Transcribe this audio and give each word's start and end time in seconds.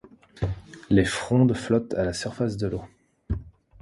Les 0.89 1.05
frondes 1.05 1.53
flottent 1.53 1.93
à 1.93 2.03
la 2.03 2.13
surface 2.13 2.57
de 2.57 2.65
l'eau. 2.67 2.81